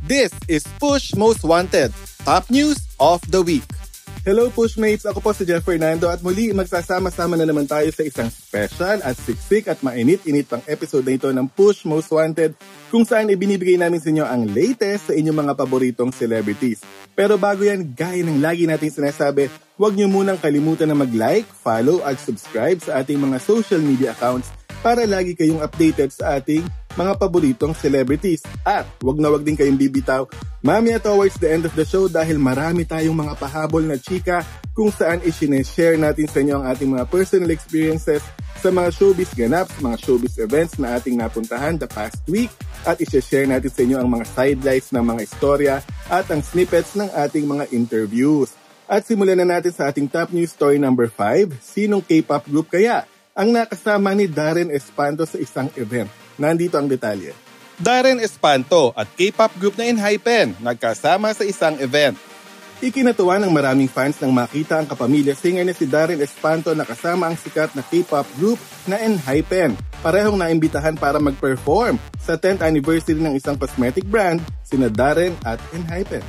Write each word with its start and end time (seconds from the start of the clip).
This 0.00 0.32
is 0.48 0.64
Push 0.80 1.12
Most 1.12 1.44
Wanted. 1.44 1.92
Top 2.24 2.48
news 2.48 2.80
of 2.96 3.20
the 3.28 3.44
week. 3.44 3.68
Hello 4.24 4.48
Pushmates! 4.48 5.04
Ako 5.04 5.20
po 5.20 5.36
si 5.36 5.44
Jeff 5.44 5.60
Fernando 5.60 6.08
at 6.08 6.24
muli 6.24 6.56
magsasama-sama 6.56 7.36
na 7.36 7.44
naman 7.44 7.68
tayo 7.68 7.88
sa 7.92 8.00
isang 8.04 8.32
special 8.32 9.04
at 9.04 9.16
siksik 9.16 9.68
at 9.68 9.84
mainit-init 9.84 10.48
pang 10.48 10.64
episode 10.68 11.04
na 11.04 11.20
ito 11.20 11.28
ng 11.28 11.44
Push 11.52 11.84
Most 11.84 12.08
Wanted 12.12 12.56
kung 12.88 13.04
saan 13.04 13.28
ibinibigay 13.28 13.76
namin 13.76 14.00
sa 14.00 14.08
inyo 14.08 14.24
ang 14.24 14.48
latest 14.48 15.08
sa 15.08 15.16
inyong 15.16 15.36
mga 15.36 15.52
paboritong 15.56 16.12
celebrities. 16.16 16.80
Pero 17.12 17.36
bago 17.36 17.60
yan, 17.60 17.92
gaya 17.92 18.24
ng 18.24 18.40
lagi 18.40 18.64
nating 18.64 18.92
sinasabi, 18.92 19.52
huwag 19.76 19.92
niyo 19.96 20.08
munang 20.08 20.40
kalimutan 20.40 20.88
na 20.88 20.96
mag-like, 20.96 21.44
follow 21.44 22.00
at 22.08 22.16
subscribe 22.16 22.80
sa 22.80 23.04
ating 23.04 23.20
mga 23.20 23.36
social 23.36 23.80
media 23.84 24.16
accounts 24.16 24.48
para 24.80 25.04
lagi 25.04 25.36
kayong 25.36 25.60
updated 25.60 26.08
sa 26.08 26.40
ating 26.40 26.64
mga 26.98 27.12
paboritong 27.18 27.74
celebrities. 27.76 28.42
At 28.66 28.86
wag 29.02 29.18
na 29.18 29.30
wag 29.30 29.46
din 29.46 29.58
kayong 29.58 29.78
bibitaw 29.78 30.26
mamaya 30.60 31.00
towards 31.00 31.40
the 31.40 31.48
end 31.48 31.64
of 31.64 31.72
the 31.72 31.86
show 31.88 32.06
dahil 32.06 32.36
marami 32.36 32.84
tayong 32.84 33.16
mga 33.16 33.34
pahabol 33.40 33.84
na 33.84 33.96
chika 33.96 34.44
kung 34.76 34.92
saan 34.92 35.20
isineshare 35.24 35.96
natin 35.96 36.28
sa 36.28 36.38
inyo 36.40 36.54
ang 36.60 36.66
ating 36.68 36.90
mga 36.92 37.08
personal 37.08 37.50
experiences 37.50 38.20
sa 38.60 38.68
mga 38.68 38.92
showbiz 38.92 39.32
ganaps, 39.32 39.80
mga 39.80 39.96
showbiz 40.04 40.36
events 40.36 40.76
na 40.76 41.00
ating 41.00 41.16
napuntahan 41.16 41.80
the 41.80 41.88
past 41.88 42.20
week 42.28 42.52
at 42.84 43.00
iseshare 43.00 43.48
natin 43.48 43.72
sa 43.72 43.80
inyo 43.80 43.96
ang 43.96 44.08
mga 44.08 44.26
sidelights 44.36 44.92
ng 44.92 45.04
mga 45.04 45.20
istorya 45.24 45.74
at 46.12 46.28
ang 46.28 46.44
snippets 46.44 46.92
ng 46.92 47.08
ating 47.08 47.48
mga 47.48 47.72
interviews. 47.72 48.52
At 48.90 49.06
simulan 49.08 49.40
na 49.40 49.46
natin 49.48 49.72
sa 49.72 49.88
ating 49.88 50.10
top 50.10 50.34
news 50.34 50.52
story 50.52 50.76
number 50.76 51.08
5, 51.08 51.56
sinong 51.62 52.04
K-pop 52.04 52.44
group 52.50 52.68
kaya 52.68 53.08
ang 53.32 53.54
nakasama 53.54 54.12
ni 54.12 54.28
Darren 54.28 54.68
Espanto 54.68 55.24
sa 55.24 55.40
isang 55.40 55.70
event? 55.78 56.10
Nandito 56.40 56.80
ang 56.80 56.88
detalye. 56.88 57.36
Darren 57.76 58.16
Espanto 58.16 58.96
at 58.96 59.12
K-pop 59.12 59.52
group 59.60 59.76
na 59.76 59.84
Enhypen 59.84 60.56
nagkasama 60.64 61.36
sa 61.36 61.44
isang 61.44 61.76
event. 61.84 62.16
Ikinatuwa 62.80 63.36
ng 63.36 63.52
maraming 63.52 63.92
fans 63.92 64.16
nang 64.24 64.32
makita 64.32 64.80
ang 64.80 64.88
kapamilya 64.88 65.36
singer 65.36 65.68
na 65.68 65.76
si 65.76 65.84
Darren 65.84 66.16
Espanto 66.16 66.72
na 66.72 66.88
kasama 66.88 67.28
ang 67.28 67.36
sikat 67.36 67.76
na 67.76 67.84
K-pop 67.84 68.24
group 68.40 68.56
na 68.88 68.96
Enhypen. 68.96 69.76
Parehong 70.00 70.40
naimbitahan 70.40 70.96
para 70.96 71.20
mag-perform 71.20 72.00
sa 72.16 72.40
10th 72.40 72.64
anniversary 72.64 73.20
ng 73.20 73.36
isang 73.36 73.60
cosmetic 73.60 74.08
brand, 74.08 74.40
sina 74.64 74.88
Darren 74.88 75.36
at 75.44 75.60
Enhypen. 75.76 76.24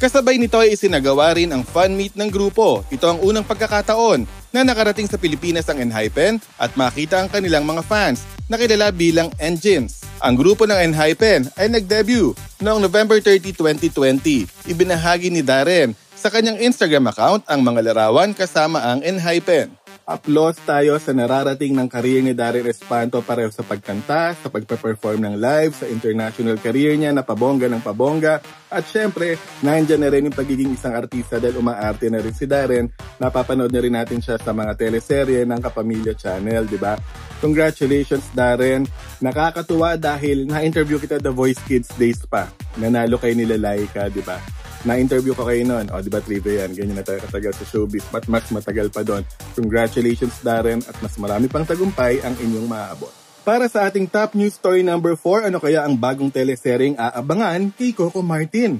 Kasabay 0.00 0.40
nito 0.40 0.58
ay 0.58 0.74
isinagawa 0.74 1.36
rin 1.36 1.52
ang 1.52 1.60
fan 1.62 1.92
meet 1.92 2.16
ng 2.16 2.26
grupo. 2.32 2.82
Ito 2.88 3.06
ang 3.12 3.18
unang 3.22 3.44
pagkakataon 3.44 4.24
na 4.50 4.64
nakarating 4.64 5.06
sa 5.06 5.20
Pilipinas 5.20 5.68
ang 5.68 5.78
Enhypen 5.78 6.40
at 6.56 6.72
makita 6.74 7.20
ang 7.20 7.28
kanilang 7.30 7.62
mga 7.62 7.84
fans 7.86 8.24
na 8.52 8.60
kilala 8.60 8.92
bilang 8.92 9.32
Engines. 9.40 10.04
Ang 10.20 10.36
grupo 10.36 10.68
ng 10.68 10.76
Enhypen 10.76 11.48
ay 11.56 11.72
nag-debut 11.72 12.36
noong 12.60 12.84
November 12.84 13.16
30, 13.16 13.56
2020. 13.56 14.68
Ibinahagi 14.68 15.32
ni 15.32 15.40
Darren 15.40 15.96
sa 16.12 16.28
kanyang 16.28 16.60
Instagram 16.60 17.08
account 17.08 17.48
ang 17.48 17.64
mga 17.64 17.80
larawan 17.80 18.36
kasama 18.36 18.84
ang 18.84 19.00
Enhypen. 19.00 19.81
Applause 20.02 20.58
tayo 20.66 20.98
sa 20.98 21.14
nararating 21.14 21.78
ng 21.78 21.86
career 21.86 22.26
ni 22.26 22.34
Darren 22.34 22.66
Espanto 22.66 23.22
pareho 23.22 23.54
sa 23.54 23.62
pagkanta, 23.62 24.34
sa 24.34 24.50
pagpe-perform 24.50 25.22
ng 25.22 25.34
live, 25.38 25.78
sa 25.78 25.86
international 25.86 26.58
career 26.58 26.98
niya 26.98 27.14
na 27.14 27.22
pabongga 27.22 27.70
ng 27.70 27.78
pabongga. 27.78 28.42
At 28.66 28.82
syempre, 28.82 29.38
nandyan 29.62 30.02
na 30.02 30.10
rin 30.10 30.26
yung 30.26 30.34
pagiging 30.34 30.74
isang 30.74 30.98
artista 30.98 31.38
dahil 31.38 31.62
umaarte 31.62 32.10
na 32.10 32.18
rin 32.18 32.34
si 32.34 32.50
Darren. 32.50 32.90
Napapanood 33.22 33.70
na 33.70 33.78
rin 33.78 33.94
natin 33.94 34.18
siya 34.18 34.42
sa 34.42 34.50
mga 34.50 34.74
teleserye 34.74 35.46
ng 35.46 35.60
Kapamilya 35.62 36.18
Channel, 36.18 36.66
di 36.66 36.82
ba? 36.82 36.98
Congratulations 37.38 38.26
Darren! 38.34 38.82
Nakakatuwa 39.22 39.94
dahil 39.94 40.50
na-interview 40.50 40.98
kita 40.98 41.22
The 41.22 41.30
Voice 41.30 41.62
Kids 41.62 41.94
days 41.94 42.26
pa. 42.26 42.50
Nanalo 42.74 43.22
kay 43.22 43.38
nila 43.38 43.54
Laika, 43.54 44.10
di 44.10 44.22
ba? 44.26 44.61
Na-interview 44.82 45.32
ko 45.32 45.46
kayo 45.46 45.62
noon. 45.62 45.90
O, 45.90 46.02
di 46.02 46.10
ba 46.10 46.22
trivia 46.22 46.66
yan? 46.66 46.74
Ganyan 46.74 46.98
na 46.98 47.06
tayo 47.06 47.22
katagal 47.22 47.54
sa 47.58 47.64
showbiz. 47.66 48.06
But 48.10 48.26
mas 48.26 48.46
matagal 48.50 48.90
pa 48.90 49.06
doon. 49.06 49.22
Congratulations, 49.54 50.38
Darren. 50.42 50.82
At 50.86 50.98
mas 50.98 51.14
marami 51.18 51.46
pang 51.46 51.66
tagumpay 51.66 52.22
ang 52.22 52.34
inyong 52.38 52.66
maaabot. 52.66 53.12
Para 53.42 53.66
sa 53.66 53.90
ating 53.90 54.06
top 54.06 54.38
news 54.38 54.54
story 54.54 54.86
number 54.86 55.18
4, 55.18 55.50
ano 55.50 55.58
kaya 55.58 55.82
ang 55.82 55.98
bagong 55.98 56.30
teleseryeng 56.30 56.94
aabangan 56.94 57.74
kay 57.74 57.90
Coco 57.90 58.22
Martin? 58.22 58.78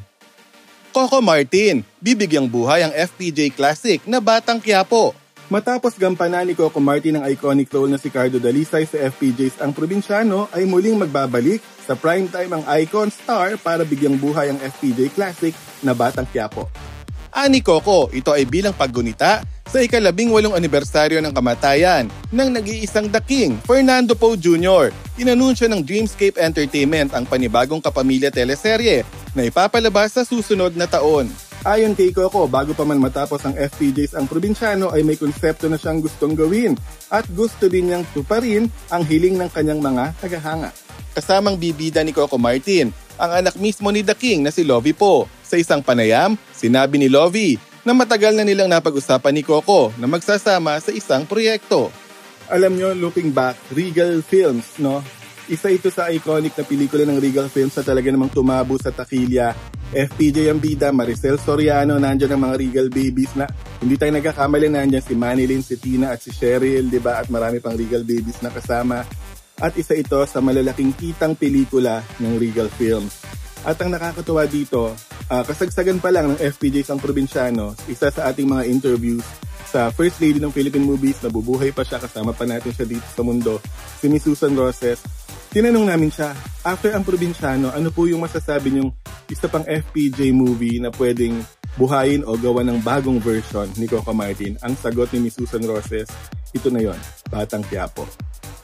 Coco 0.95 1.19
Martin, 1.19 1.83
bibigyang 1.99 2.47
buhay 2.47 2.87
ang 2.87 2.95
FPJ 2.95 3.59
Classic 3.59 3.99
na 4.07 4.23
Batang 4.23 4.63
Quiapo. 4.63 5.22
Matapos 5.53 6.01
gampanan 6.01 6.49
ni 6.49 6.57
Coco 6.57 6.81
Martin 6.81 7.21
ang 7.21 7.29
iconic 7.29 7.69
role 7.77 7.93
na 7.93 8.01
si 8.01 8.09
Cardo 8.09 8.41
Dalisay 8.41 8.89
sa 8.89 8.97
FPJs 8.97 9.61
ang 9.61 9.77
probinsyano 9.77 10.49
ay 10.49 10.65
muling 10.65 10.97
magbabalik 10.97 11.61
sa 11.77 11.93
primetime 11.93 12.57
ang 12.57 12.65
icon 12.81 13.13
star 13.13 13.61
para 13.61 13.85
bigyang 13.85 14.17
buhay 14.17 14.49
ang 14.49 14.57
FPJ 14.57 15.13
Classic 15.13 15.53
na 15.85 15.93
Batang 15.93 16.25
Quiapo. 16.25 16.73
Ani 17.37 17.61
Coco, 17.61 18.09
ito 18.17 18.33
ay 18.33 18.49
bilang 18.49 18.73
paggunita 18.73 19.45
sa 19.69 19.85
ikalabing 19.85 20.33
walong 20.33 20.57
anibersaryo 20.57 21.21
ng 21.21 21.37
kamatayan 21.37 22.09
ng 22.33 22.49
nag-iisang 22.49 23.13
The 23.13 23.21
King, 23.21 23.61
Fernando 23.69 24.17
Poe 24.17 24.41
Jr. 24.41 24.89
Inanunsyo 25.21 25.69
ng 25.69 25.85
Dreamscape 25.85 26.41
Entertainment 26.41 27.13
ang 27.13 27.29
panibagong 27.29 27.85
kapamilya 27.85 28.33
teleserye 28.33 29.05
na 29.37 29.45
ipapalabas 29.45 30.17
sa 30.17 30.25
susunod 30.25 30.73
na 30.81 30.89
taon. 30.89 31.29
Ayon 31.63 31.95
kay 31.95 32.11
Coco, 32.11 32.51
bago 32.51 32.75
pa 32.75 32.83
man 32.83 32.99
matapos 32.99 33.39
ang 33.47 33.55
FPJs 33.55 34.19
ang 34.19 34.27
probinsyano 34.27 34.91
ay 34.91 35.07
may 35.07 35.15
konsepto 35.15 35.71
na 35.71 35.79
siyang 35.79 36.03
gustong 36.03 36.35
gawin 36.35 36.75
at 37.07 37.23
gusto 37.31 37.71
din 37.71 37.87
niyang 37.87 38.03
tuparin 38.11 38.67
ang 38.91 39.07
hiling 39.07 39.39
ng 39.39 39.47
kanyang 39.47 39.79
mga 39.79 40.11
tagahanga. 40.19 40.75
Kasamang 41.15 41.55
bibida 41.55 42.03
ni 42.03 42.11
Coco 42.11 42.35
Martin, 42.35 42.91
ang 43.15 43.31
anak 43.47 43.55
mismo 43.63 43.95
ni 43.95 44.03
The 44.03 44.19
King 44.19 44.43
na 44.43 44.51
si 44.51 44.67
Lovie 44.67 44.91
Po. 44.91 45.31
Sa 45.47 45.55
isang 45.55 45.87
panayam, 45.87 46.35
sinabi 46.51 46.99
ni 46.99 47.07
Lovie 47.07 47.63
na 47.87 47.95
matagal 47.95 48.35
na 48.35 48.43
nilang 48.43 48.67
napag-usapan 48.67 49.31
ni 49.31 49.47
Coco 49.47 49.95
na 50.03 50.11
magsasama 50.11 50.83
sa 50.83 50.91
isang 50.91 51.23
proyekto. 51.31 51.95
Alam 52.51 52.75
nyo, 52.75 52.91
looking 52.91 53.31
back, 53.31 53.55
Regal 53.71 54.19
Films, 54.27 54.83
no? 54.83 54.99
Isa 55.47 55.71
ito 55.71 55.95
sa 55.95 56.11
iconic 56.11 56.59
na 56.59 56.67
pelikula 56.67 57.07
ng 57.07 57.23
Regal 57.23 57.47
Films 57.47 57.79
na 57.79 57.87
talaga 57.87 58.11
namang 58.11 58.35
tumabo 58.35 58.75
sa 58.83 58.91
takilya. 58.91 59.55
FPJ 59.93 60.49
ang 60.49 60.57
bida, 60.57 60.89
Maricel 60.89 61.37
Soriano, 61.37 62.01
nandyan 62.01 62.33
ang 62.33 62.49
mga 62.49 62.57
Regal 62.57 62.89
Babies 62.89 63.37
na 63.37 63.45
hindi 63.77 64.01
tayo 64.01 64.17
nagkakamali, 64.17 64.73
nandyan 64.73 65.05
si 65.05 65.13
Manilyn, 65.13 65.61
si 65.61 65.77
Tina 65.77 66.17
at 66.17 66.25
si 66.25 66.33
Cheryl, 66.33 66.89
di 66.89 66.97
ba? 66.97 67.21
At 67.21 67.29
marami 67.29 67.61
pang 67.61 67.77
Regal 67.77 68.01
Babies 68.01 68.41
na 68.41 68.49
kasama. 68.49 69.05
At 69.61 69.77
isa 69.77 69.93
ito 69.93 70.17
sa 70.25 70.41
malalaking 70.41 70.97
kitang 70.97 71.37
pelikula 71.37 72.01
ng 72.25 72.41
Regal 72.41 72.73
Films. 72.73 73.21
At 73.69 73.77
ang 73.85 73.93
nakakatuwa 73.93 74.49
dito, 74.49 74.97
uh, 75.29 75.45
kasagsagan 75.45 76.01
pa 76.01 76.09
lang 76.09 76.33
ng 76.33 76.41
FPJ 76.41 76.89
ang 76.89 76.99
probinsyano, 76.99 77.77
isa 77.85 78.09
sa 78.09 78.33
ating 78.33 78.49
mga 78.49 78.65
interviews 78.73 79.23
sa 79.73 79.89
First 79.89 80.21
Lady 80.21 80.37
ng 80.37 80.53
Philippine 80.53 80.85
Movies, 80.85 81.25
nabubuhay 81.25 81.73
pa 81.73 81.81
siya, 81.81 81.97
kasama 81.97 82.37
pa 82.37 82.45
natin 82.45 82.77
siya 82.77 82.85
dito 82.85 83.09
sa 83.09 83.25
mundo, 83.25 83.57
si 84.01 84.09
Miss 84.13 84.25
Susan 84.25 84.53
Roses. 84.53 85.01
Tinanong 85.53 85.85
namin 85.85 86.09
siya, 86.09 86.33
after 86.65 86.97
ang 86.97 87.05
probinsyano, 87.05 87.69
ano 87.77 87.93
po 87.93 88.09
yung 88.09 88.25
masasabi 88.25 88.73
niyong 88.73 88.89
isa 89.29 89.53
pang 89.53 89.61
FPJ 89.69 90.33
movie 90.33 90.81
na 90.81 90.89
pwedeng 90.97 91.45
buhayin 91.77 92.25
o 92.25 92.41
gawa 92.41 92.65
ng 92.65 92.81
bagong 92.81 93.21
version 93.21 93.69
ni 93.77 93.85
Coco 93.85 94.17
Martin? 94.17 94.57
Ang 94.65 94.73
sagot 94.81 95.13
ni 95.13 95.29
Miss 95.29 95.37
Susan 95.37 95.61
Roses, 95.69 96.09
ito 96.57 96.73
na 96.73 96.81
yon, 96.81 96.97
Batang 97.29 97.69
Quiapo. 97.69 98.09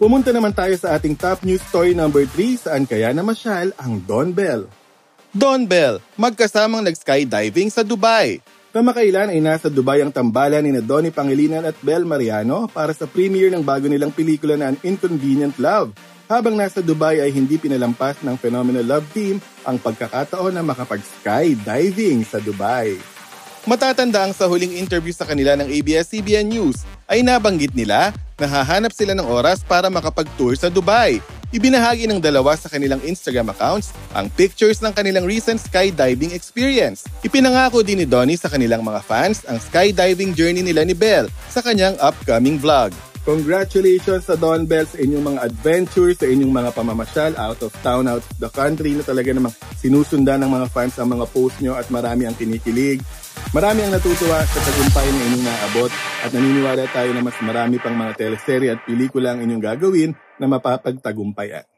Pumunta 0.01 0.33
naman 0.33 0.57
tayo 0.57 0.73
sa 0.81 0.97
ating 0.97 1.13
top 1.13 1.45
news 1.45 1.61
story 1.69 1.93
number 1.93 2.25
3 2.25 2.57
saan 2.57 2.89
kaya 2.89 3.13
namasyal 3.13 3.69
ang 3.77 4.01
Don 4.09 4.33
Bell. 4.33 4.65
Don 5.29 5.69
Bell, 5.69 6.01
magkasamang 6.17 6.89
nag-skydiving 6.89 7.69
sa 7.69 7.85
Dubai. 7.85 8.41
Kamakailan 8.73 9.29
ay 9.29 9.45
nasa 9.45 9.69
Dubai 9.69 10.01
ang 10.01 10.09
tambalan 10.09 10.65
ni 10.65 10.73
na 10.73 10.81
Donnie 10.81 11.13
Pangilinan 11.13 11.69
at 11.69 11.77
Bel 11.85 12.09
Mariano 12.09 12.65
para 12.73 12.97
sa 12.97 13.05
premiere 13.05 13.53
ng 13.53 13.61
bago 13.61 13.93
nilang 13.93 14.17
pelikula 14.17 14.57
na 14.57 14.73
An 14.73 14.81
Inconvenient 14.81 15.61
Love. 15.61 15.93
Habang 16.29 16.61
nasa 16.61 16.85
Dubai 16.85 17.25
ay 17.25 17.33
hindi 17.33 17.57
pinalampas 17.57 18.21
ng 18.21 18.37
Phenomenal 18.37 18.85
Love 18.85 19.09
Team 19.17 19.41
ang 19.65 19.81
pagkakataon 19.81 20.53
na 20.53 20.61
makapag-skydiving 20.61 22.21
sa 22.21 22.37
Dubai. 22.37 23.01
Matatanda 23.65 24.29
ang 24.29 24.37
sa 24.37 24.45
huling 24.45 24.77
interview 24.77 25.09
sa 25.17 25.25
kanila 25.25 25.57
ng 25.57 25.73
ABS-CBN 25.73 26.53
News 26.53 26.85
ay 27.09 27.25
nabanggit 27.25 27.73
nila 27.73 28.13
na 28.37 28.45
hahanap 28.45 28.93
sila 28.93 29.17
ng 29.17 29.25
oras 29.25 29.65
para 29.65 29.89
makapag-tour 29.89 30.53
sa 30.53 30.69
Dubai. 30.69 31.25
ibinahagi 31.49 32.05
ng 32.05 32.21
dalawa 32.21 32.53
sa 32.61 32.69
kanilang 32.69 33.01
Instagram 33.01 33.49
accounts 33.49 33.97
ang 34.13 34.29
pictures 34.29 34.85
ng 34.85 34.93
kanilang 34.93 35.25
recent 35.25 35.57
skydiving 35.57 36.37
experience. 36.37 37.09
Ipinangako 37.25 37.81
din 37.81 38.05
ni 38.05 38.07
Donnie 38.09 38.37
sa 38.37 38.53
kanilang 38.53 38.85
mga 38.85 39.01
fans 39.01 39.49
ang 39.49 39.57
skydiving 39.57 40.37
journey 40.37 40.61
nila 40.61 40.85
ni 40.85 40.93
Belle 40.93 41.33
sa 41.49 41.65
kanyang 41.65 41.97
upcoming 42.05 42.61
vlog. 42.61 42.93
Congratulations 43.29 44.25
sa 44.25 44.41
Don 44.41 44.65
Bell 44.65 44.89
sa 44.89 44.97
inyong 44.97 45.21
mga 45.21 45.41
adventures, 45.53 46.17
sa 46.17 46.25
inyong 46.25 46.49
mga 46.49 46.73
pamamasyal 46.73 47.37
out 47.37 47.61
of 47.61 47.77
town, 47.85 48.09
out 48.09 48.25
of 48.25 48.37
the 48.41 48.49
country 48.49 48.97
na 48.97 49.05
talaga 49.05 49.37
namang 49.37 49.53
sinusundan 49.77 50.41
ng 50.41 50.49
mga 50.49 50.67
fans 50.73 50.97
ang 50.97 51.13
mga 51.13 51.29
post 51.29 51.61
nyo 51.61 51.77
at 51.77 51.93
marami 51.93 52.25
ang 52.25 52.33
kinikilig. 52.33 53.05
Marami 53.53 53.85
ang 53.85 53.93
natutuwa 53.93 54.41
sa 54.49 54.61
tagumpay 54.65 55.13
na 55.13 55.25
inyong 55.29 55.45
naabot 55.45 55.93
at 56.25 56.31
naniniwala 56.33 56.89
tayo 56.89 57.11
na 57.13 57.21
mas 57.21 57.37
marami 57.45 57.77
pang 57.77 58.01
mga 58.01 58.17
teleserye 58.17 58.73
at 58.73 58.81
pelikula 58.89 59.37
ang 59.37 59.45
inyong 59.45 59.61
gagawin 59.61 60.17
na 60.41 60.49
mapapagtagumpayan. 60.49 61.69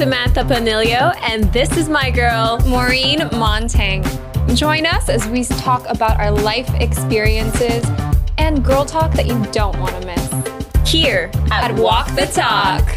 Samantha 0.00 0.44
Panilio, 0.44 1.14
and 1.28 1.44
this 1.52 1.76
is 1.76 1.90
my 1.90 2.10
girl, 2.10 2.58
Maureen 2.66 3.18
Montang. 3.18 4.02
Join 4.56 4.86
us 4.86 5.10
as 5.10 5.28
we 5.28 5.44
talk 5.44 5.84
about 5.90 6.18
our 6.18 6.30
life 6.30 6.72
experiences 6.76 7.84
and 8.38 8.64
girl 8.64 8.86
talk 8.86 9.12
that 9.12 9.26
you 9.26 9.44
don't 9.52 9.78
want 9.78 10.00
to 10.00 10.06
miss. 10.06 10.90
Here 10.90 11.30
at 11.50 11.74
Walk 11.74 12.06
the 12.16 12.24
Talk. 12.24 12.88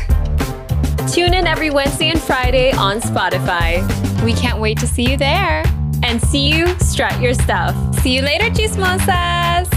Tune 1.12 1.34
in 1.34 1.46
every 1.46 1.72
Wednesday 1.72 2.08
and 2.08 2.22
Friday 2.22 2.72
on 2.72 3.02
Spotify. 3.02 3.84
We 4.24 4.32
can't 4.32 4.62
wait 4.62 4.80
to 4.80 4.88
see 4.88 5.12
you 5.12 5.18
there. 5.18 5.66
And 6.04 6.22
see 6.22 6.48
you 6.48 6.68
strut 6.80 7.20
your 7.20 7.34
stuff. 7.34 7.76
See 8.00 8.16
you 8.16 8.22
later, 8.22 8.46
chismosas! 8.46 9.73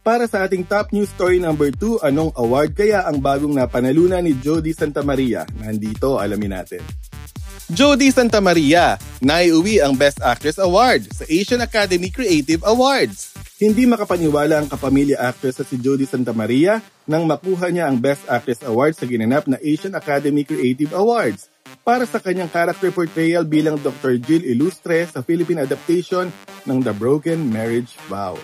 Para 0.00 0.24
sa 0.24 0.48
ating 0.48 0.64
top 0.64 0.96
news 0.96 1.12
story 1.12 1.36
number 1.36 1.68
2, 1.68 2.00
anong 2.00 2.32
award 2.40 2.72
kaya 2.72 3.04
ang 3.04 3.20
bagong 3.20 3.52
napanalunan 3.52 4.24
ni 4.24 4.32
Jody 4.32 4.72
Santa 4.72 5.04
Maria? 5.04 5.44
Nandito, 5.60 6.16
alamin 6.16 6.56
natin. 6.56 6.80
Jody 7.68 8.08
Santa 8.08 8.40
Maria, 8.40 8.96
naiuwi 9.20 9.84
ang 9.84 9.92
Best 9.92 10.24
Actress 10.24 10.56
Award 10.56 11.04
sa 11.12 11.28
Asian 11.28 11.60
Academy 11.60 12.08
Creative 12.08 12.64
Awards. 12.64 13.36
Hindi 13.60 13.84
makapaniwala 13.84 14.64
ang 14.64 14.72
kapamilya 14.72 15.20
actress 15.20 15.60
sa 15.60 15.68
si 15.68 15.76
Jody 15.76 16.08
Santa 16.08 16.32
Maria 16.32 16.80
nang 17.04 17.28
makuha 17.28 17.68
niya 17.68 17.92
ang 17.92 18.00
Best 18.00 18.24
Actress 18.24 18.64
Award 18.64 18.96
sa 18.96 19.04
ginanap 19.04 19.44
na 19.52 19.60
Asian 19.60 19.92
Academy 19.92 20.48
Creative 20.48 20.96
Awards 20.96 21.52
para 21.84 22.08
sa 22.08 22.24
kanyang 22.24 22.48
character 22.48 22.88
portrayal 22.88 23.44
bilang 23.44 23.76
Dr. 23.76 24.16
Jill 24.16 24.48
Illustre 24.48 25.04
sa 25.12 25.20
Philippine 25.20 25.60
adaptation 25.60 26.32
ng 26.64 26.78
The 26.80 26.96
Broken 26.96 27.52
Marriage 27.52 28.00
Vow 28.08 28.40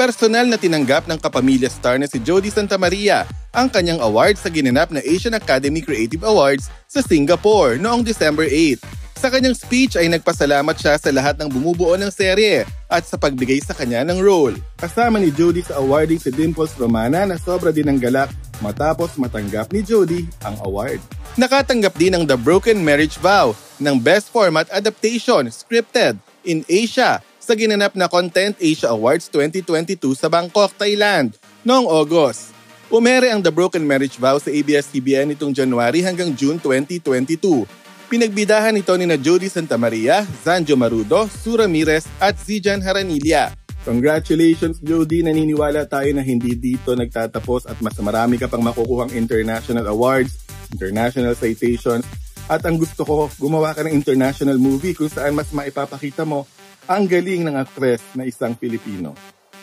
personal 0.00 0.48
na 0.48 0.56
tinanggap 0.56 1.04
ng 1.04 1.20
kapamilya 1.20 1.68
star 1.68 2.00
na 2.00 2.08
si 2.08 2.16
Jody 2.24 2.48
Santa 2.48 2.80
Maria 2.80 3.28
ang 3.52 3.68
kanyang 3.68 4.00
award 4.00 4.40
sa 4.40 4.48
ginanap 4.48 4.88
na 4.88 5.04
Asian 5.04 5.36
Academy 5.36 5.84
Creative 5.84 6.24
Awards 6.24 6.72
sa 6.88 7.04
Singapore 7.04 7.76
noong 7.76 8.00
December 8.00 8.48
8. 8.48 8.80
Sa 9.20 9.28
kanyang 9.28 9.52
speech 9.52 10.00
ay 10.00 10.08
nagpasalamat 10.08 10.72
siya 10.80 10.96
sa 10.96 11.12
lahat 11.12 11.36
ng 11.36 11.52
bumubuo 11.52 11.92
ng 12.00 12.08
serye 12.08 12.64
at 12.88 13.04
sa 13.04 13.20
pagbigay 13.20 13.60
sa 13.60 13.76
kanya 13.76 14.00
ng 14.08 14.24
role. 14.24 14.56
Kasama 14.80 15.20
ni 15.20 15.28
Jody 15.28 15.60
sa 15.60 15.76
awarding 15.76 16.16
si 16.16 16.32
Dimples 16.32 16.72
Romana 16.80 17.28
na 17.28 17.36
sobra 17.36 17.68
din 17.68 17.92
ng 17.92 18.00
galak 18.00 18.32
matapos 18.64 19.20
matanggap 19.20 19.68
ni 19.68 19.84
Jody 19.84 20.24
ang 20.48 20.56
award. 20.64 21.04
Nakatanggap 21.36 21.92
din 22.00 22.16
ng 22.16 22.24
The 22.24 22.40
Broken 22.40 22.80
Marriage 22.80 23.20
Vow 23.20 23.52
ng 23.76 24.00
Best 24.00 24.32
Format 24.32 24.64
Adaptation 24.72 25.52
Scripted 25.52 26.16
in 26.48 26.64
Asia 26.72 27.20
sa 27.50 27.58
ginanap 27.58 27.98
na 27.98 28.06
Content 28.06 28.54
Asia 28.62 28.94
Awards 28.94 29.26
2022 29.34 30.14
sa 30.14 30.30
Bangkok, 30.30 30.70
Thailand 30.78 31.34
noong 31.66 31.90
August. 31.90 32.54
Umere 32.86 33.34
ang 33.34 33.42
The 33.42 33.50
Broken 33.50 33.82
Marriage 33.82 34.22
Vow 34.22 34.38
sa 34.38 34.54
ABS-CBN 34.54 35.34
nitong 35.34 35.50
January 35.50 35.98
hanggang 35.98 36.30
June 36.30 36.62
2022. 36.62 37.66
Pinagbidahan 38.06 38.78
ito 38.78 38.94
ni 38.94 39.02
na 39.02 39.18
Jody 39.18 39.50
Santa 39.50 39.74
Maria, 39.74 40.22
Zanjo 40.46 40.78
Marudo, 40.78 41.26
Su 41.26 41.58
Ramirez 41.58 42.06
at 42.22 42.38
Zijan 42.38 42.86
Haranilla. 42.86 43.50
Congratulations 43.82 44.78
Jody, 44.78 45.26
naniniwala 45.26 45.90
tayo 45.90 46.14
na 46.14 46.22
hindi 46.22 46.54
dito 46.54 46.94
nagtatapos 46.94 47.66
at 47.66 47.82
mas 47.82 47.98
marami 47.98 48.38
ka 48.38 48.46
pang 48.46 48.62
makukuhang 48.62 49.10
international 49.18 49.90
awards, 49.90 50.38
international 50.70 51.34
citations, 51.34 52.06
at 52.46 52.62
ang 52.62 52.78
gusto 52.78 53.02
ko, 53.02 53.26
gumawa 53.42 53.74
ka 53.74 53.82
ng 53.82 53.90
international 53.90 54.54
movie 54.54 54.94
kung 54.94 55.10
saan 55.10 55.34
mas 55.34 55.50
maipapakita 55.50 56.22
mo 56.22 56.46
ang 56.90 57.06
galing 57.06 57.46
ng 57.46 57.54
aktres 57.54 58.02
na 58.18 58.26
isang 58.26 58.50
Pilipino. 58.58 59.14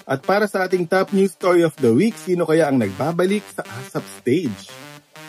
At 0.07 0.23
para 0.23 0.47
sa 0.47 0.63
ating 0.63 0.87
top 0.87 1.11
news 1.11 1.35
story 1.35 1.59
of 1.67 1.75
the 1.75 1.91
week, 1.91 2.15
sino 2.15 2.47
kaya 2.47 2.71
ang 2.71 2.79
nagbabalik 2.79 3.43
sa 3.51 3.67
ASAP 3.67 4.05
stage? 4.23 4.71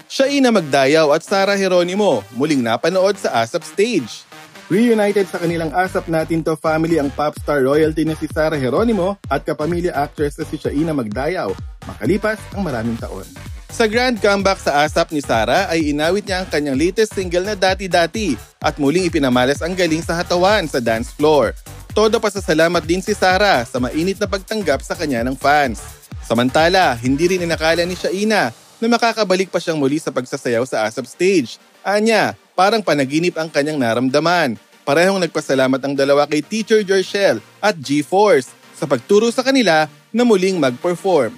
Siya 0.06 0.30
Ina 0.30 0.54
Magdayaw 0.54 1.10
at 1.10 1.26
Sara 1.26 1.58
Heronimo 1.58 2.22
muling 2.38 2.62
napanood 2.62 3.18
sa 3.18 3.42
ASAP 3.42 3.66
stage. 3.66 4.22
Reunited 4.70 5.26
sa 5.26 5.42
kanilang 5.42 5.74
ASAP 5.74 6.06
natin 6.06 6.46
to 6.46 6.54
family 6.54 7.02
ang 7.02 7.10
pop 7.10 7.34
star 7.34 7.66
royalty 7.66 8.06
na 8.06 8.14
si 8.14 8.30
Sara 8.30 8.54
Heronimo 8.54 9.18
at 9.26 9.42
kapamilya 9.42 9.90
actress 9.98 10.38
na 10.38 10.46
si 10.46 10.54
Shaina 10.54 10.94
Magdayaw 10.94 11.50
makalipas 11.82 12.38
ang 12.54 12.62
maraming 12.62 12.94
taon. 13.02 13.26
Sa 13.74 13.90
grand 13.90 14.16
comeback 14.22 14.62
sa 14.62 14.86
ASAP 14.86 15.10
ni 15.10 15.20
Sara 15.24 15.66
ay 15.66 15.90
inawit 15.90 16.24
niya 16.30 16.46
ang 16.46 16.48
kanyang 16.48 16.78
latest 16.78 17.18
single 17.18 17.42
na 17.42 17.58
Dati 17.58 17.90
Dati 17.90 18.38
at 18.62 18.78
muling 18.78 19.10
ipinamalas 19.10 19.60
ang 19.66 19.74
galing 19.74 20.00
sa 20.00 20.14
hatawan 20.14 20.70
sa 20.70 20.78
dance 20.78 21.10
floor 21.10 21.52
todo 21.98 22.22
pasasalamat 22.22 22.86
din 22.86 23.02
si 23.02 23.10
Sara 23.10 23.66
sa 23.66 23.82
mainit 23.82 24.22
na 24.22 24.30
pagtanggap 24.30 24.86
sa 24.86 24.94
kanya 24.94 25.26
ng 25.26 25.34
fans. 25.34 25.82
Samantala, 26.22 26.94
hindi 26.94 27.26
rin 27.26 27.42
inakala 27.42 27.82
ni 27.82 27.98
Shaina 27.98 28.54
na 28.54 28.86
makakabalik 28.86 29.50
pa 29.50 29.58
siyang 29.58 29.82
muli 29.82 29.98
sa 29.98 30.14
pagsasayaw 30.14 30.62
sa 30.62 30.86
ASAP 30.86 31.10
stage. 31.10 31.58
Anya, 31.82 32.38
parang 32.54 32.86
panaginip 32.86 33.34
ang 33.34 33.50
kanyang 33.50 33.82
naramdaman. 33.82 34.54
Parehong 34.86 35.18
nagpasalamat 35.18 35.82
ang 35.82 35.98
dalawa 35.98 36.30
kay 36.30 36.38
Teacher 36.38 36.86
Jershel 36.86 37.42
at 37.58 37.74
G-Force 37.74 38.54
sa 38.78 38.86
pagturo 38.86 39.34
sa 39.34 39.42
kanila 39.42 39.90
na 40.14 40.22
muling 40.22 40.54
mag-perform. 40.54 41.34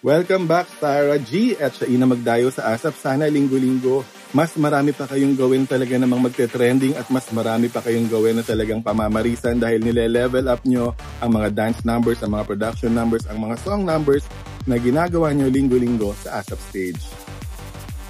Welcome 0.00 0.48
back 0.48 0.64
Sarah 0.80 1.20
G 1.20 1.60
at 1.60 1.76
Shaina 1.76 2.08
Magdayo 2.08 2.48
sa 2.48 2.72
ASAP. 2.72 2.96
Sana 2.96 3.28
linggo-linggo 3.28 4.00
mas 4.30 4.54
marami 4.54 4.94
pa 4.94 5.10
kayong 5.10 5.34
gawin 5.34 5.66
talaga 5.66 5.98
namang 5.98 6.30
magte-trending 6.30 6.94
at 6.94 7.10
mas 7.10 7.26
marami 7.34 7.66
pa 7.66 7.82
kayong 7.82 8.06
gawin 8.06 8.38
na 8.38 8.46
talagang 8.46 8.78
pamamarisan 8.78 9.58
dahil 9.58 9.82
nile-level 9.82 10.46
up 10.46 10.62
nyo 10.62 10.94
ang 11.18 11.34
mga 11.34 11.48
dance 11.50 11.80
numbers, 11.82 12.22
ang 12.22 12.38
mga 12.38 12.46
production 12.46 12.92
numbers, 12.94 13.26
ang 13.26 13.42
mga 13.42 13.58
song 13.66 13.82
numbers 13.82 14.22
na 14.70 14.78
ginagawa 14.78 15.34
nyo 15.34 15.50
linggo-linggo 15.50 16.14
sa 16.22 16.38
ASAP 16.38 16.60
stage. 16.70 17.02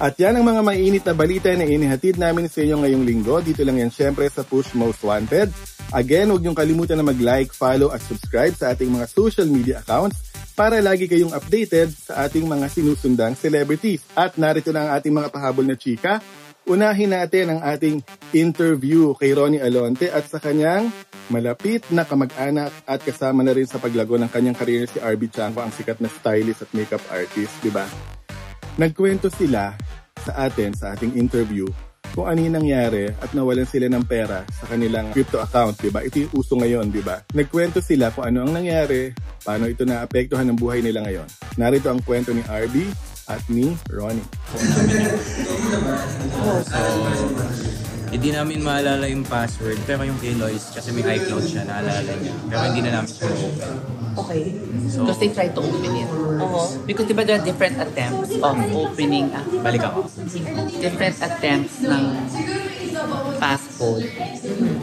At 0.01 0.17
yan 0.17 0.37
ang 0.37 0.45
mga 0.45 0.61
mainit 0.65 1.03
na 1.05 1.13
balita 1.13 1.49
na 1.53 1.65
inihatid 1.65 2.17
namin 2.17 2.49
sa 2.49 2.65
inyo 2.65 2.81
ngayong 2.81 3.05
linggo. 3.05 3.37
Dito 3.37 3.61
lang 3.61 3.77
yan 3.77 3.93
syempre 3.93 4.25
sa 4.33 4.41
Push 4.41 4.73
Most 4.73 5.05
Wanted. 5.05 5.53
Again, 5.93 6.33
huwag 6.33 6.41
niyong 6.41 6.57
kalimutan 6.57 6.97
na 6.97 7.05
mag-like, 7.05 7.53
follow 7.53 7.93
at 7.93 8.01
subscribe 8.01 8.57
sa 8.57 8.73
ating 8.73 8.89
mga 8.89 9.05
social 9.05 9.45
media 9.45 9.77
accounts 9.77 10.30
para 10.61 10.77
lagi 10.77 11.09
kayong 11.09 11.33
updated 11.33 11.89
sa 11.89 12.29
ating 12.29 12.45
mga 12.45 12.69
sinusundang 12.69 13.33
celebrities. 13.33 14.05
At 14.13 14.37
narito 14.37 14.69
na 14.69 14.85
ang 14.85 14.89
ating 15.01 15.09
mga 15.09 15.33
pahabol 15.33 15.65
na 15.65 15.73
chika. 15.73 16.21
Unahin 16.69 17.17
natin 17.17 17.49
ang 17.49 17.65
ating 17.65 18.05
interview 18.29 19.17
kay 19.17 19.33
Ronnie 19.33 19.57
Alonte 19.57 20.13
at 20.13 20.29
sa 20.29 20.37
kanyang 20.37 20.93
malapit 21.33 21.81
na 21.89 22.05
kamag-anak 22.05 22.69
at 22.85 23.01
kasama 23.01 23.41
na 23.41 23.57
rin 23.57 23.65
sa 23.65 23.81
paglago 23.81 24.21
ng 24.21 24.29
kanyang 24.29 24.53
career 24.53 24.85
si 24.85 25.01
RB 25.01 25.33
Chanko, 25.33 25.65
ang 25.65 25.73
sikat 25.73 25.97
na 25.97 26.13
stylist 26.13 26.61
at 26.61 26.69
makeup 26.77 27.01
artist, 27.09 27.57
di 27.65 27.73
ba? 27.73 27.89
Nagkwento 28.77 29.33
sila 29.33 29.73
sa 30.21 30.45
atin 30.45 30.77
sa 30.77 30.93
ating 30.93 31.17
interview 31.17 31.65
kung 32.11 32.27
ano 32.27 32.39
yung 32.43 32.55
nangyari 32.59 33.07
at 33.07 33.31
nawalan 33.31 33.63
sila 33.67 33.87
ng 33.87 34.03
pera 34.03 34.43
sa 34.51 34.67
kanilang 34.67 35.15
crypto 35.15 35.39
account, 35.39 35.79
di 35.79 35.89
ba? 35.89 36.03
Ito 36.03 36.27
yung 36.27 36.33
uso 36.35 36.59
ngayon, 36.59 36.91
di 36.91 36.99
ba? 36.99 37.23
Nagkwento 37.31 37.79
sila 37.79 38.11
kung 38.11 38.27
ano 38.27 38.43
ang 38.43 38.51
nangyari, 38.51 39.15
paano 39.41 39.67
ito 39.71 39.87
naapektuhan 39.87 40.47
ng 40.51 40.59
buhay 40.59 40.83
nila 40.83 41.07
ngayon. 41.07 41.27
Narito 41.55 41.87
ang 41.87 42.03
kwento 42.03 42.35
ni 42.35 42.43
RB 42.43 42.83
at 43.31 43.41
ni 43.47 43.71
Ronnie. 43.87 44.27
hindi 48.11 48.29
namin 48.29 48.59
maalala 48.59 49.07
yung 49.07 49.23
password, 49.23 49.79
pero 49.83 50.03
yung 50.03 50.19
kay 50.19 50.35
Lois, 50.35 50.67
kasi 50.69 50.91
may 50.91 51.01
iCloud 51.01 51.41
siya, 51.41 51.63
naalala 51.63 52.11
niya. 52.13 52.35
Pero 52.45 52.59
hindi 52.67 52.81
na 52.83 52.91
namin 52.93 53.09
siya 53.09 53.27
open. 53.31 53.71
Okay. 54.11 54.41
So- 54.85 55.07
Because 55.07 55.19
they 55.19 55.31
tried 55.31 55.55
to 55.55 55.63
open 55.63 55.91
it. 55.95 56.09
Uh-huh. 56.11 56.67
Because 56.83 57.07
diba 57.07 57.23
there 57.23 57.39
are 57.39 57.45
different 57.45 57.79
attempts 57.79 58.35
of 58.35 58.55
opening, 58.75 59.31
ah, 59.31 59.45
Balik 59.63 59.87
ako. 59.87 60.11
different 60.75 61.15
attempts 61.17 61.79
ng 61.79 62.03
passcode. 63.39 64.05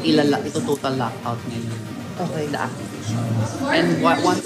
Ilala, 0.01 0.41
ito 0.41 0.65
total 0.65 0.97
lockout 0.97 1.39
ngayon. 1.45 1.77
Okay. 2.19 2.45
The 2.49 2.59
application. 2.59 3.23
And 3.69 3.89
wa- 4.01 4.19
once 4.25 4.43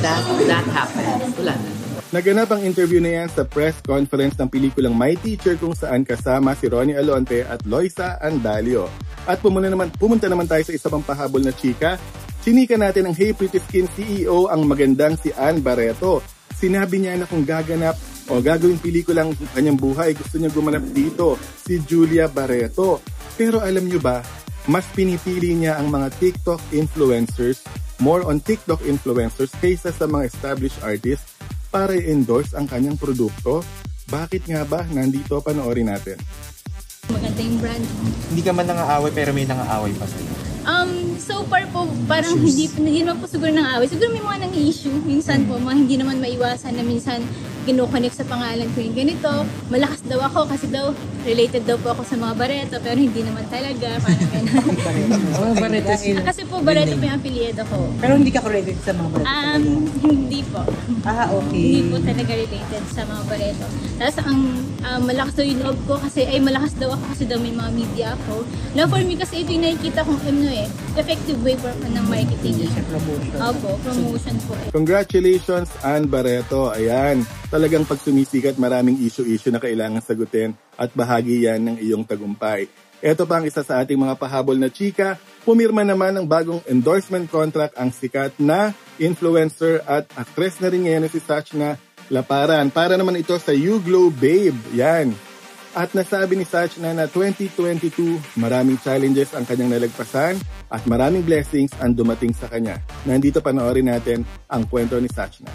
that 0.00 0.20
that 0.44 0.66
happens, 0.68 1.32
wala 1.32 1.54
na. 1.54 1.70
Naganap 2.10 2.50
ang 2.50 2.66
interview 2.66 2.98
na 2.98 3.22
yan 3.22 3.30
sa 3.30 3.46
press 3.46 3.78
conference 3.86 4.34
ng 4.34 4.50
pelikulang 4.50 4.98
My 4.98 5.14
Teacher 5.14 5.54
kung 5.54 5.78
saan 5.78 6.02
kasama 6.02 6.58
si 6.58 6.66
Ronnie 6.66 6.98
Alonte 6.98 7.46
at 7.46 7.62
Loisa 7.70 8.18
Andalio. 8.18 8.90
At 9.30 9.38
pumunta 9.38 9.70
naman, 9.70 9.94
pumunta 9.94 10.26
naman 10.26 10.50
tayo 10.50 10.58
sa 10.66 10.74
isa 10.74 10.90
pang 10.90 11.06
pahabol 11.06 11.38
na 11.38 11.54
chika. 11.54 12.02
Chinika 12.42 12.74
natin 12.74 13.06
ang 13.06 13.14
Hey 13.14 13.30
Pretty 13.30 13.62
Skin 13.62 13.86
CEO 13.94 14.50
ang 14.50 14.66
magandang 14.66 15.22
si 15.22 15.30
Ann 15.38 15.62
Barreto. 15.62 16.18
Sinabi 16.50 16.98
niya 16.98 17.14
na 17.14 17.30
kung 17.30 17.46
gaganap 17.46 17.94
o 18.26 18.42
gagawin 18.42 18.82
pelikulang 18.82 19.30
kanyang 19.54 19.78
buhay, 19.78 20.10
gusto 20.10 20.34
niya 20.42 20.50
gumanap 20.50 20.82
dito, 20.90 21.38
si 21.62 21.78
Julia 21.86 22.26
Barreto. 22.26 22.98
Pero 23.38 23.62
alam 23.62 23.86
niyo 23.86 24.02
ba, 24.02 24.18
mas 24.66 24.82
pinipili 24.98 25.54
niya 25.54 25.78
ang 25.78 25.94
mga 25.94 26.10
TikTok 26.18 26.74
influencers, 26.74 27.62
more 28.02 28.26
on 28.26 28.42
TikTok 28.42 28.82
influencers 28.82 29.54
kaysa 29.62 29.94
sa 29.94 30.10
mga 30.10 30.26
established 30.26 30.82
artists 30.82 31.39
para 31.70 31.94
i-endorse 31.94 32.52
ang 32.58 32.66
kanyang 32.66 32.98
produkto. 32.98 33.62
Bakit 34.10 34.50
nga 34.50 34.66
ba? 34.66 34.82
Nandito 34.90 35.38
panoorin 35.38 35.86
natin. 35.86 36.18
Maganda 37.10 37.40
yung 37.40 37.58
brand. 37.62 37.84
Hindi 38.28 38.42
ka 38.42 38.52
man 38.52 38.66
nangaaway 38.66 39.10
pero 39.14 39.30
may 39.30 39.46
nangaaway 39.46 39.94
pa 39.94 40.06
sa'yo. 40.06 40.32
Um, 40.66 40.90
so 41.20 41.44
far 41.46 41.62
po, 41.68 41.86
parang 42.08 42.40
hindi, 42.40 42.66
hindi 42.66 43.04
naman 43.04 43.20
po 43.20 43.28
siguro 43.28 43.52
nang 43.52 43.68
away. 43.76 43.86
Siguro 43.86 44.08
may 44.10 44.24
mga 44.24 44.38
nang 44.48 44.54
issue. 44.56 44.96
Minsan 45.04 45.44
po, 45.44 45.60
mga 45.60 45.76
hindi 45.76 45.94
naman 46.00 46.18
maiwasan 46.18 46.74
na 46.74 46.82
minsan 46.82 47.20
kinukonnect 47.68 48.16
sa 48.16 48.24
pangalan 48.24 48.66
ko 48.72 48.78
yung 48.80 48.96
ganito. 48.96 49.30
Malakas 49.68 50.00
daw 50.08 50.20
ako 50.24 50.48
kasi 50.48 50.66
daw 50.72 50.96
related 51.28 51.68
daw 51.68 51.76
po 51.76 51.92
ako 51.92 52.02
sa 52.08 52.16
mga 52.16 52.32
Barreto 52.32 52.76
pero 52.80 52.96
hindi 52.96 53.20
naman 53.20 53.44
talaga. 53.52 54.00
Parang 54.00 54.28
ganun. 54.32 55.22
Oh, 55.36 55.52
Barreto 55.54 55.92
sila. 56.00 56.24
kasi 56.24 56.48
po 56.48 56.64
Barreto 56.64 56.96
po 56.96 57.04
yung 57.04 57.16
affiliate 57.20 57.60
ako. 57.60 57.76
Pero 58.00 58.12
hindi 58.16 58.32
ka 58.32 58.40
related 58.40 58.80
sa 58.80 58.92
mga 58.96 59.08
Barreto? 59.12 59.28
Um, 59.28 59.62
hindi 60.00 60.40
po. 60.48 60.60
ah, 61.04 61.26
okay. 61.28 61.60
Hindi 61.60 61.82
po 61.92 61.96
talaga 62.00 62.30
related 62.32 62.84
sa 62.88 63.02
mga 63.04 63.22
Barreto. 63.28 63.66
Tapos 64.00 64.16
ang 64.24 64.40
um, 64.80 65.00
malakas 65.04 65.32
daw 65.36 65.44
yung 65.44 65.60
loob 65.60 65.78
ko 65.84 65.94
kasi, 66.00 66.20
ay 66.24 66.38
malakas 66.40 66.72
daw 66.80 66.96
ako 66.96 67.04
kasi 67.12 67.22
daw 67.28 67.36
may 67.36 67.52
mga 67.52 67.70
media 67.76 68.06
ako. 68.16 68.48
Na 68.72 68.88
for 68.88 69.00
me 69.04 69.14
kasi 69.20 69.44
ito 69.44 69.52
yung 69.52 69.64
nakikita 69.68 70.00
kong 70.08 70.20
ano 70.24 70.48
eh, 70.48 70.66
effective 71.10 71.42
way 71.42 71.58
for 71.58 71.74
ng 71.74 72.06
marketing. 72.06 72.70
Siya 72.70 72.86
promotion. 72.86 73.38
Opo, 73.42 73.68
promotion 73.82 74.36
po 74.46 74.54
eh. 74.54 74.70
Congratulations, 74.70 75.66
Ann 75.82 76.06
Barreto. 76.06 76.70
Ayan, 76.70 77.26
talagang 77.50 77.82
pag 77.82 77.98
sumisikat, 77.98 78.54
maraming 78.62 78.94
issue-issue 79.02 79.50
na 79.50 79.58
kailangan 79.58 80.06
sagutin 80.06 80.54
at 80.78 80.94
bahagi 80.94 81.50
yan 81.50 81.66
ng 81.66 81.76
iyong 81.82 82.06
tagumpay. 82.06 82.70
Ito 83.02 83.26
pa 83.26 83.42
ang 83.42 83.44
isa 83.50 83.66
sa 83.66 83.82
ating 83.82 83.98
mga 83.98 84.14
pahabol 84.22 84.54
na 84.54 84.70
chika. 84.70 85.18
Pumirma 85.42 85.82
naman 85.82 86.14
ng 86.14 86.30
bagong 86.30 86.62
endorsement 86.70 87.26
contract 87.26 87.74
ang 87.74 87.90
sikat 87.90 88.38
na 88.38 88.70
influencer 89.02 89.82
at 89.90 90.06
actress 90.14 90.62
na 90.62 90.70
rin 90.70 90.86
ngayon 90.86 91.02
na 91.02 91.10
si 91.10 91.18
Sachna 91.18 91.74
Laparan. 92.06 92.70
Para 92.70 92.94
naman 92.94 93.18
ito 93.18 93.34
sa 93.42 93.50
You 93.50 93.82
Glow 93.82 94.14
Babe. 94.14 94.54
Yan. 94.78 95.10
At 95.70 95.94
nasabi 95.94 96.34
ni 96.34 96.42
Sachna 96.42 96.90
na 96.90 97.06
2022, 97.06 98.18
maraming 98.34 98.74
challenges 98.82 99.30
ang 99.38 99.46
kanyang 99.46 99.78
nalagpasan 99.78 100.34
at 100.66 100.82
maraming 100.90 101.22
blessings 101.22 101.70
ang 101.78 101.94
dumating 101.94 102.34
sa 102.34 102.50
kanya. 102.50 102.82
Nandito 103.06 103.38
panoorin 103.38 103.86
natin 103.86 104.26
ang 104.50 104.66
kwento 104.66 104.98
ni 104.98 105.06
Sachna. 105.06 105.46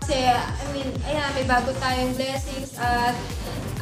Kasi, 0.00 0.24
I 0.24 0.66
mean, 0.72 0.88
ayan, 1.04 1.28
may 1.36 1.44
bago 1.44 1.68
tayong 1.76 2.16
blessings 2.16 2.80
at 2.80 3.12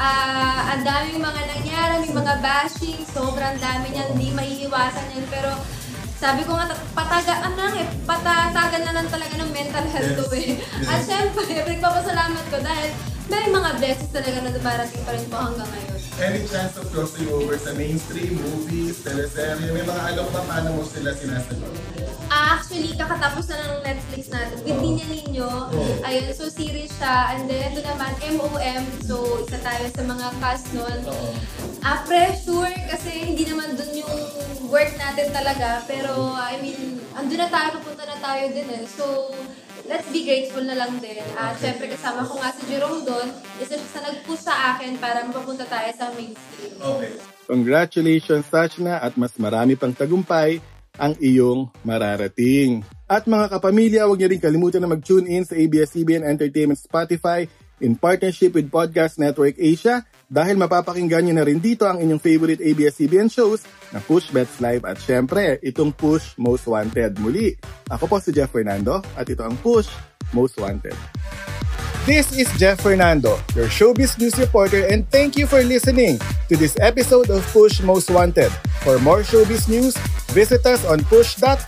ah, 0.02 0.74
ang 0.74 0.82
daming 0.82 1.22
mga 1.22 1.42
nangyari, 1.54 1.94
may 2.02 2.14
mga 2.18 2.34
bashing, 2.42 3.06
sobrang 3.06 3.54
dami 3.62 3.86
niyan, 3.94 4.10
hindi 4.18 4.34
maiiwasan 4.34 5.06
yan. 5.14 5.26
Pero 5.30 5.54
sabi 6.18 6.42
ko 6.42 6.58
nga, 6.58 6.66
pataga, 6.98 7.46
ano 7.46 7.62
lang 7.62 7.78
eh, 7.78 7.86
patatagan 8.02 8.82
na 8.90 8.92
lang 8.98 9.06
talaga 9.06 9.38
ng 9.38 9.50
mental 9.54 9.86
health 9.86 10.18
ko 10.18 10.34
eh. 10.34 10.58
At 10.90 10.98
syempre, 11.06 11.46
nagpapasalamat 11.78 12.44
ko 12.50 12.58
dahil 12.58 12.90
may 13.26 13.46
mga 13.50 13.70
blessings 13.78 14.12
talaga 14.14 14.38
na 14.42 14.50
dumarating 14.54 15.02
pa 15.02 15.12
rin 15.14 15.26
po 15.26 15.36
hanggang 15.38 15.70
ngayon. 15.70 15.96
Any 16.16 16.42
chance 16.48 16.80
of 16.80 16.88
crossing 16.96 17.28
over 17.28 17.60
sa 17.60 17.76
mainstream, 17.76 18.40
movies, 18.40 19.04
teleserye? 19.04 19.68
May 19.68 19.84
mga 19.84 20.02
alam 20.16 20.26
pa 20.32 20.40
paano 20.48 20.80
mo 20.80 20.82
sila 20.88 21.12
sinasagot? 21.12 21.68
Ah, 22.32 22.56
actually, 22.56 22.96
kakatapos 22.96 23.52
na 23.52 23.56
ng 23.60 23.84
Netflix 23.84 24.32
natin. 24.32 24.56
With 24.64 24.80
Ninya 24.80 25.06
Ninyo. 25.12 25.50
Ayun, 26.08 26.32
so 26.32 26.48
series 26.48 26.90
siya. 26.96 27.36
And 27.36 27.44
then, 27.46 27.70
ito 27.70 27.84
naman, 27.84 28.16
MOM. 28.32 28.82
So, 29.04 29.44
isa 29.44 29.60
tayo 29.60 29.84
sa 29.92 30.02
mga 30.08 30.26
cast 30.40 30.66
nun. 30.72 31.00
Ah, 31.84 32.00
pressure 32.08 32.74
kasi 32.88 33.30
hindi 33.36 33.44
naman 33.44 33.76
dun 33.76 33.92
yung 33.92 34.16
work 34.72 34.96
natin 34.96 35.30
talaga. 35.36 35.84
Pero, 35.84 36.32
I 36.32 36.58
mean, 36.64 36.96
andun 37.12 37.44
na 37.44 37.52
tayo, 37.52 37.76
papunta 37.76 38.08
na 38.08 38.16
tayo 38.18 38.44
din 38.56 38.68
eh. 38.72 38.84
So, 38.88 39.36
let's 39.86 40.08
be 40.10 40.26
grateful 40.26 40.62
na 40.62 40.74
lang 40.74 40.98
din. 40.98 41.22
At 41.38 41.58
syempre, 41.58 41.90
kasama 41.90 42.26
ko 42.26 42.38
nga 42.38 42.50
si 42.54 42.62
Jerome 42.68 43.02
doon. 43.06 43.28
Isa 43.62 43.78
siya 43.78 43.90
sa 43.90 44.00
nag-push 44.02 44.42
sa 44.42 44.54
akin 44.74 44.98
para 44.98 45.22
mapapunta 45.24 45.64
tayo 45.66 45.90
sa 45.94 46.10
mainstream. 46.14 46.74
Okay. 46.78 47.14
Congratulations, 47.46 48.44
Sachna, 48.50 48.98
at 48.98 49.14
mas 49.14 49.34
marami 49.38 49.78
pang 49.78 49.94
tagumpay 49.94 50.58
ang 50.98 51.14
iyong 51.22 51.70
mararating. 51.86 52.82
At 53.06 53.30
mga 53.30 53.52
kapamilya, 53.58 54.08
huwag 54.08 54.18
niyo 54.18 54.28
rin 54.34 54.42
kalimutan 54.42 54.82
na 54.82 54.90
mag-tune 54.90 55.30
in 55.30 55.46
sa 55.46 55.54
ABS-CBN 55.54 56.26
Entertainment 56.26 56.80
Spotify 56.80 57.46
in 57.78 57.94
partnership 57.94 58.56
with 58.56 58.72
Podcast 58.72 59.20
Network 59.20 59.54
Asia 59.60 60.02
dahil 60.26 60.58
mapapakinggan 60.58 61.22
niyo 61.22 61.34
na 61.38 61.46
rin 61.46 61.62
dito 61.62 61.86
ang 61.86 62.02
inyong 62.02 62.18
favorite 62.18 62.58
ABS-CBN 62.58 63.30
shows 63.30 63.62
na 63.94 64.02
Push 64.02 64.34
Bets 64.34 64.58
Live 64.58 64.82
at 64.82 64.98
syempre, 64.98 65.62
itong 65.62 65.94
Push 65.94 66.34
Most 66.38 66.66
Wanted. 66.66 67.18
Muli, 67.22 67.54
ako 67.86 68.10
po 68.10 68.16
si 68.18 68.34
Jeff 68.34 68.50
Fernando 68.50 68.98
at 69.14 69.30
ito 69.30 69.46
ang 69.46 69.54
Push 69.62 69.86
Most 70.34 70.58
Wanted. 70.58 70.98
This 72.06 72.30
is 72.38 72.46
Jeff 72.54 72.78
Fernando, 72.78 73.34
your 73.58 73.66
showbiz 73.66 74.14
news 74.14 74.38
reporter, 74.38 74.86
and 74.86 75.02
thank 75.10 75.34
you 75.34 75.42
for 75.42 75.58
listening 75.66 76.22
to 76.46 76.54
this 76.54 76.78
episode 76.78 77.34
of 77.34 77.42
Push 77.50 77.82
Most 77.82 78.14
Wanted. 78.14 78.54
For 78.86 79.02
more 79.02 79.26
showbiz 79.26 79.66
news, 79.66 79.98
visit 80.30 80.62
us 80.66 80.86
on 80.86 81.02
push.com.ph 81.10 81.66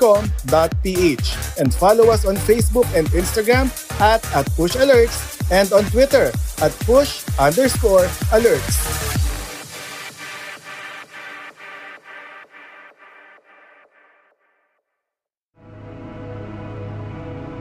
and 1.58 1.74
follow 1.74 2.14
us 2.14 2.22
on 2.22 2.38
Facebook 2.46 2.86
and 2.94 3.10
Instagram 3.10 3.66
at, 3.98 4.22
at 4.30 4.46
Push 4.54 4.78
and 5.50 5.72
on 5.72 5.84
Twitter 5.84 6.32
at 6.60 6.72
push 6.80 7.24
underscore 7.38 8.06
alerts. 8.30 8.98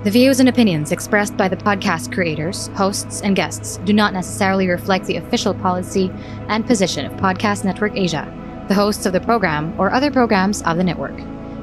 The 0.08 0.12
views 0.12 0.40
and 0.40 0.48
opinions 0.48 0.94
expressed 0.94 1.36
by 1.36 1.50
the 1.50 1.58
podcast 1.58 2.14
creators, 2.14 2.68
hosts, 2.76 3.22
and 3.24 3.36
guests 3.36 3.76
do 3.84 3.92
not 3.92 4.14
necessarily 4.14 4.70
reflect 4.70 5.06
the 5.06 5.18
official 5.18 5.54
policy 5.54 6.10
and 6.48 6.66
position 6.66 7.06
of 7.06 7.12
Podcast 7.20 7.66
Network 7.66 7.92
Asia, 7.94 8.26
the 8.70 8.74
hosts 8.74 9.06
of 9.06 9.12
the 9.12 9.20
program, 9.20 9.78
or 9.78 9.92
other 9.92 10.10
programs 10.10 10.62
of 10.62 10.78
the 10.78 10.84
network. 10.84 11.20